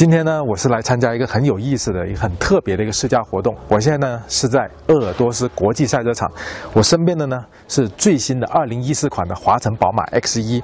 [0.00, 3.54] 今天呢，我是来参加一个很有意思的、一个很特别的一个试驾活动。
[3.68, 6.26] 我现在呢是在鄂尔多斯国际赛车场，
[6.72, 7.38] 我身边的呢
[7.68, 10.62] 是最新的2014款的华晨宝马 X1。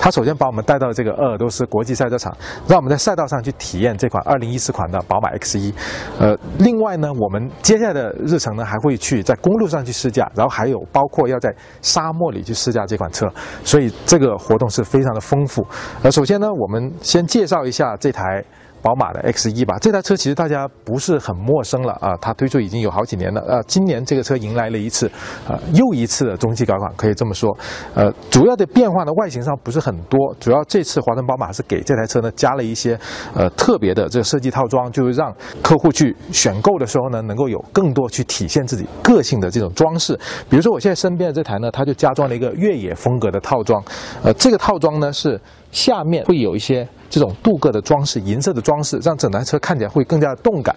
[0.00, 2.34] 他首先把我们带到这个鄂尔多斯国际赛车场，
[2.66, 5.74] 让我们在赛道上去体验这款2014款的宝马 X1。
[6.18, 13.30] 呃，另外呢，我们接下来的日程呢还会去在公路上去试驾，然后还有包括要在沙漠里去试驾这款车，
[13.62, 15.62] 所以这个活动是非常的丰富。
[16.02, 18.42] 呃，首先呢，我们先介绍一下这台。
[18.80, 23.40] 宝马的 X1 吧，这台车其实大家不是很陌生了啊，它推出已经有好几年了。
[23.42, 25.10] 呃，今年这个车迎来了一次，
[25.48, 27.56] 呃，又一次的中期改款，可以这么说。
[27.94, 32.98] 呃，主要的变化呢，外形上不是很多，主要这次华晨宝马是给这台车呢加了一些
[33.34, 40.18] 呃特别的这个设计套装，就是让客户去选购的时候呢，能够有更多去体现自己个性的这种装饰。
[40.48, 43.82] 比如说我现在身边的这台呢，它就加装了一个越野风格的套装，
[44.22, 45.40] 呃，这个套装呢是。
[45.70, 50.74] 下面会有一些这种镀铬的装饰，银色的装饰，让整台车看起来会更加的动感。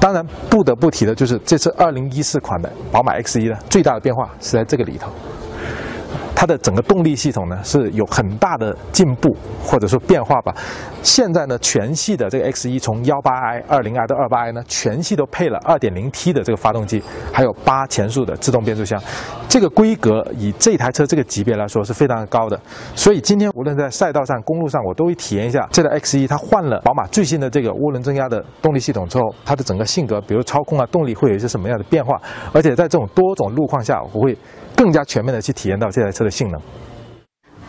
[0.00, 5.10] 当然，不得不提的就是这次2014款的宝马 X1 呢，最大的变化是在这个里头。
[6.44, 10.54] 它的整个动力系统呢是有很大的进步或者说变化吧。
[11.02, 19.00] 现在呢，全系的这个 X1 从幺八 i、二零 i 到二八 i 呢，全系都配了二点零 T 的这个发动机，还有八前速的自动变速箱。
[19.48, 22.60] 这个规格以这台车这个级别来说是非常高的。
[22.94, 26.28] 所以今天无论在赛道上、公路上，我都会体验一下这台 X1。
[26.28, 32.20] 它换了宝马最新的这个涡轮增压的动力系统之后，它的整个性格，比如操控啊、动力会有一些什么样的变化？
[32.52, 34.36] 而且在这种多种路况下，我会。
[34.76, 36.60] 更加全面的去体验到这台车的性能。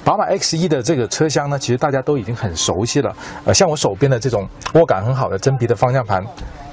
[0.04, 3.16] 宝马 X1 的这个车厢呢，其实大家都已经很熟悉了。
[3.44, 6.24] 呃，像我手边的这种握感很好的真皮的方向盘、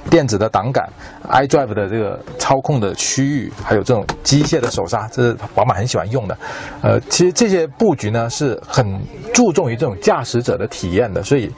[0.07, 0.87] 电子的挡杆、
[1.29, 6.37] iDrive 的这个操控的区域，还有这种机械的手刹，这是宝马很喜欢用的。
[6.83, 9.01] 呃，其实这些布局呢是很
[9.33, 11.51] 注重于这种驾驶者的体验的，所以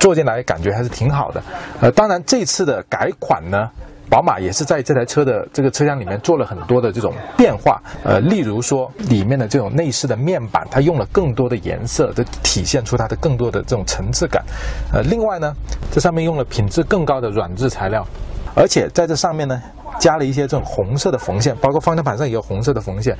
[0.00, 1.40] 坐进来感觉还是挺好的。
[1.80, 3.70] 呃，当然这次的改款呢。
[4.10, 14.44] 宝马也是在这台车的这个车厢里面做了很多的这种变化，呃，例如说里面的这种内饰的面板，它用了更多的颜色，的体现出它的更多的这种层次感。
[14.92, 15.52] 呃，另外呢，
[15.90, 18.06] 这上面用了品质更高的软质材料，
[18.54, 19.60] 而且在这上面呢，
[19.98, 23.16] 加了一些这种红色的缝线，包括方向盘上也有红色的缝线，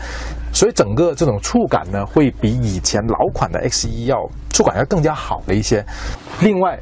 [0.52, 4.16] 所以整个这种触感呢，会比以前老款的 X1 要
[4.50, 5.84] 触感要更加好了一些。
[6.40, 6.78] 另外。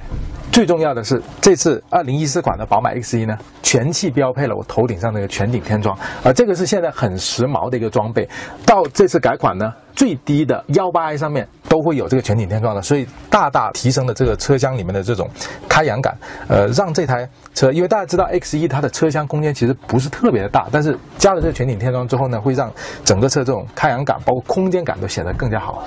[0.51, 8.29] 最重要的是，这次二零一四款的宝马 X1 呢，全系标配了我头顶上那个全景天窗，而这个是现在很时髦的一个装备。
[8.67, 15.31] 到这次改款呢，最低的幺八 i 上面都会有这个全景天窗的，所以大大提升了这个车厢里面的这种
[15.69, 16.19] 开阳感。
[16.49, 22.69] 呃，让这台车，因为大家知道 X 一它的车厢空间其实不是特别的大，但是加了这个全景天窗之后呢，会让
[23.05, 25.85] 整个车这种开阳感，包括空间感都显得更加好。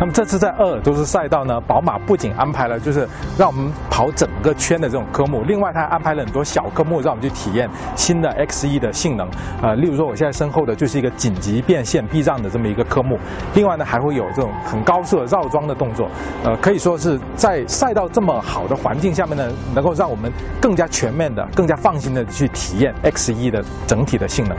[0.00, 3.06] 那么这次在鄂尔多斯赛道呢，宝马不仅安排了就是
[3.36, 9.28] 让我们跑整个圈的这种科目，另外它还安排了很多小科目，让我们去体验新的 X1 的性能。
[9.60, 13.18] 呃，例如说我现在身后的就是一个紧急变线避障的这么一个科目，
[13.54, 16.08] 另外呢还会有这种很高速的绕桩的动作。
[16.44, 20.32] 呃，可以说是在赛道这么好的环境下面呢，能够让我们
[20.62, 24.56] 更加全面的、更加放心的去体验 X1 的整体的性能。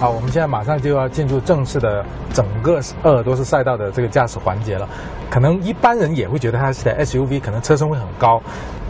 [0.00, 2.02] 好，我们现在马上就要进入正式的
[2.32, 4.88] 整个鄂尔多斯赛道的这个驾驶环节了。
[5.30, 8.40] 可能一般人也会觉得它是台 SUV，可能车身会很高，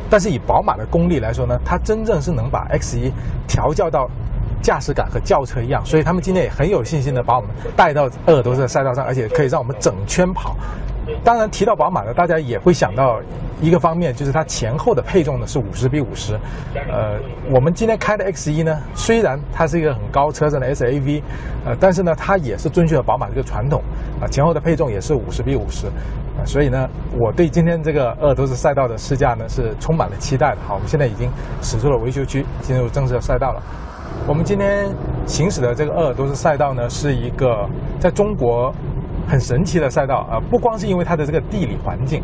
[0.08, 3.10] 但是以宝马的功力来说呢，它真正是能把 X1
[3.48, 4.08] 调教到
[4.62, 5.84] 驾驶感和轿车一样。
[5.84, 10.54] 所以他们今天也很有信心的把我们带到鄂尔多斯赛道上，而且可以让我们整圈跑。
[11.22, 13.20] 当然，提到宝马呢，大家也会想到
[13.60, 16.34] 一个方面，就是它前后的配重呢是五十比五十。
[16.74, 17.18] 呃，
[17.54, 21.22] 我们今天开的 X1 呢，虽然它是一个很高车身的 SAV，
[21.66, 23.82] 呃，但是呢，它也是遵循了宝马这个传统，
[24.20, 25.86] 啊，前后的配重也是五十比五十。
[25.86, 25.92] 啊
[26.46, 26.88] 所以呢，
[27.18, 30.56] 我对今天这个鄂尔多斯赛道的试驾呢是充满了期待的。
[30.66, 31.30] 好，我们现在已经
[31.60, 33.62] 驶出了维修区，进入正式的赛道了。
[34.26, 34.88] 我们今天
[35.26, 37.68] 行驶的这个鄂尔多斯赛道呢，是一个
[37.98, 38.74] 在中国。
[39.30, 40.40] 很神奇的赛道啊！
[40.50, 42.20] 不光是因为它的这个地理环境，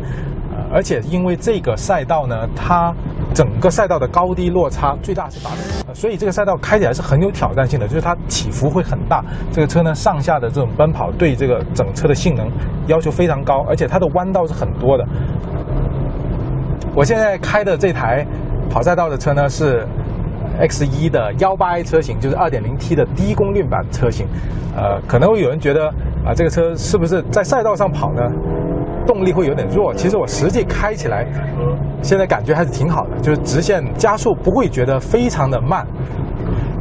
[0.51, 2.93] 呃，而且因为这个赛道呢，它
[3.33, 9.23] 整个赛道的高低落差最大是八米，所以这个赛道开起来是很有挑战性的，就是它起伏会很大。
[9.53, 12.45] 这个车呢，上下的这种奔跑对这个整车的性能
[12.87, 15.05] 要求非常高，而且它的弯道是很多的。
[16.93, 18.27] 我现在开的这台
[18.69, 19.87] 跑赛道的车呢是。
[20.59, 24.25] X 一的幺八 A 车型就是二点零 T 的低功率版车型，
[24.75, 25.93] 呃，可能会有人觉得
[26.27, 28.21] 啊，这个车是不是在赛道上跑呢？
[29.05, 29.93] 动力会有点弱。
[29.93, 31.25] 其实我实际开起来，
[32.01, 35.87] 现在感觉还是挺好的，就是直线加速不会觉得非常的慢。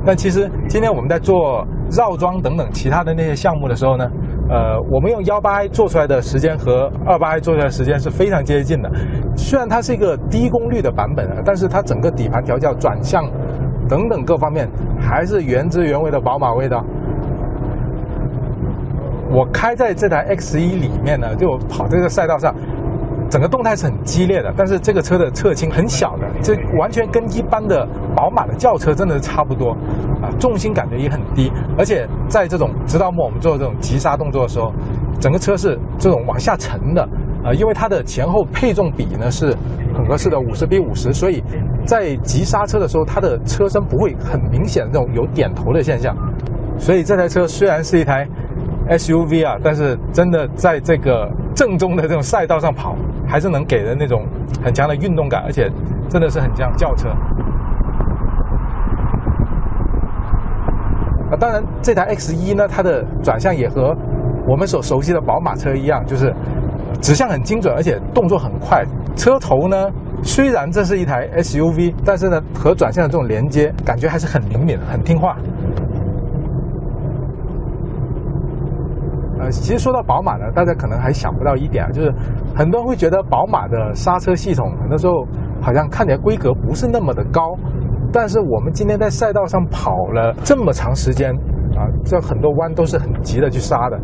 [0.05, 1.65] 但其实今天我们在做
[1.97, 4.05] 绕桩等等其他的那些项目的时候呢，
[4.51, 8.91] 呃，我们用幺八 i 做出来的时间和二八 i 做出来的时间是非常接近的。
[9.37, 13.25] 虽然它是一个低功率的版本啊，但是它整个底盘调教、转向
[13.89, 14.69] 等等各方面
[15.01, 16.85] 还是原汁原味的宝马味道。
[19.31, 22.55] 我开在这台 X 一里面呢，就跑这个赛道上，
[23.29, 24.55] 整个动态是很激烈的。
[24.57, 29.73] 但是这个车的侧倾很小的，这完全跟一般的宝马的轿车真的是差不多，
[30.23, 31.53] 啊，重心感觉也很低。
[31.77, 34.73] 而且在这种直道末我们做这种急刹动作的时候，
[35.19, 37.03] 整个车是这种往下沉的，
[37.45, 39.55] 啊，因为它的前后配重比呢是
[39.93, 41.43] 很合适的，五十比五十，所以
[41.85, 46.17] 在急刹车的时候，它的车身不会很明显的这种有点头的现象。
[46.79, 48.27] 所以这台车虽然是一台。
[48.89, 52.97] SUV 啊，但是真的在这个正宗的这种赛道上跑，
[53.27, 54.25] 还是能给人那种
[54.63, 55.71] 很强的运动感，而且
[56.09, 57.09] 真的是很像轿车。
[61.31, 63.93] 啊，当然这台 X 一呢，它的转向也和
[64.47, 66.33] 我们所熟悉的宝马车一样，就是
[67.01, 68.85] 指向很精准，而且动作很快。
[69.17, 69.91] 车头呢，
[70.23, 75.37] 虽然这是一台 SUV，但是呢，和转向的这种连接感觉还是很灵敏、很听话。
[79.39, 82.13] 呃，其实说到宝马呢，大家可能还想不到一点啊，就是
[82.55, 85.13] 很多人会觉得宝马的刹车系统很多时候
[85.61, 87.55] 好像看起来规格不是那么的高，
[88.13, 91.33] 但是我们今天在赛道上跑了这么长时间
[91.77, 94.01] 啊，这很多弯都是很急的去刹的，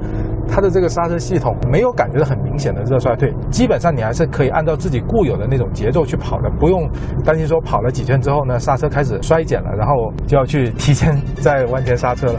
[0.47, 6.87] 它的这个刹车系统没有感觉到很明显的热衰退，基本上你还是可以按照自己固有的那种节奏去跑的，不用
[7.25, 12.39] 担心说跑了几圈之后呢，刹车开始衰减了，然后就要去提前在弯前刹车了。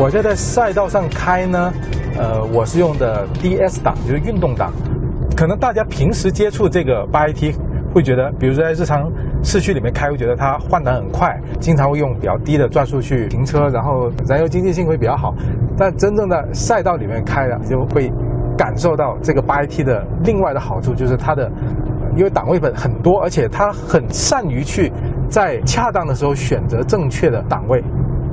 [0.00, 1.72] 我在在赛道上开呢，
[2.16, 4.72] 呃，我是用的 DS 档，就是运动档。
[5.36, 7.52] 可能大家平时接触这个八 AT，
[7.92, 9.10] 会觉得，比如说在日常
[9.42, 15.34] 市区里面开，会觉得它换挡很快，经常会用比较低的转速去停车，然后燃油经济性会比较好。
[15.76, 18.08] 但真正的赛道里面开了，就会
[18.56, 21.50] 感受到这个八 AT 的另外的好处，就是它的
[22.16, 24.92] 因为档位本很多，而且它很善于去
[25.28, 27.82] 在恰当的时候选择正确的档位，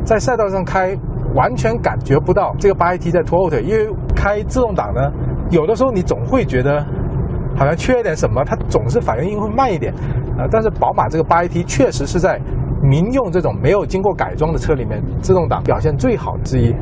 [0.03, 0.95] 在赛道上开。
[1.35, 5.01] 完全感觉不到这个八 AT 在拖后腿，因为开自动挡呢，
[5.51, 6.83] 有的时候你总会觉得
[7.55, 9.93] 好像缺一点什么，它总是反应会慢一点，
[10.37, 12.39] 啊，但是宝马这个八 AT 确实是在
[12.81, 16.73] 民用这种没有经过改装的车里面，自动挡表现最好之一，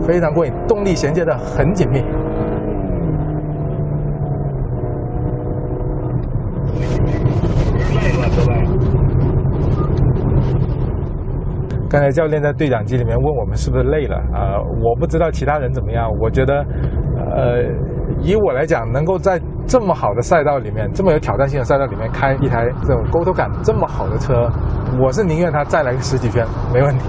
[0.00, 2.02] 非常过瘾，动力衔接的很紧密。
[11.90, 14.54] 刚才教练在对讲机里面问我们是不是累了啊？
[14.80, 16.08] 我不知道其他人怎么样。
[16.20, 16.64] 我觉得，
[17.34, 17.64] 呃，
[18.20, 24.48] 以我来讲，能够在这么好的赛道里面，这么有挑战性的赛道里面开一台这种沟通感这么好的车，
[25.02, 27.08] 我是宁愿它再来个十几圈，没问题。